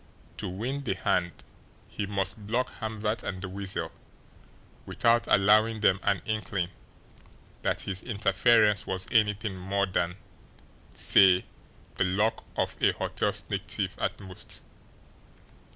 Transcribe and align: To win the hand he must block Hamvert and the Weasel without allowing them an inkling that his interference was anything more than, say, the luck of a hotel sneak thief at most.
To 0.37 0.49
win 0.49 0.83
the 0.83 0.95
hand 0.95 1.43
he 1.87 2.07
must 2.07 2.47
block 2.47 2.73
Hamvert 2.79 3.21
and 3.21 3.39
the 3.39 3.47
Weasel 3.47 3.91
without 4.87 5.27
allowing 5.27 5.81
them 5.81 5.99
an 6.01 6.23
inkling 6.25 6.69
that 7.61 7.81
his 7.81 8.01
interference 8.01 8.87
was 8.87 9.07
anything 9.11 9.55
more 9.55 9.85
than, 9.85 10.15
say, 10.95 11.45
the 11.97 12.03
luck 12.05 12.43
of 12.57 12.75
a 12.81 12.93
hotel 12.93 13.31
sneak 13.31 13.65
thief 13.67 13.95
at 13.99 14.19
most. 14.19 14.61